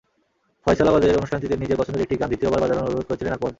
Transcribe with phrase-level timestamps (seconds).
[0.67, 3.49] ফয়সলাবাদের অনুষ্ঠানটিতে নিজের পছন্দের একটি গান দ্বিতীয়বার বাজানোর অনুরোধ করেছিলেন আকমল।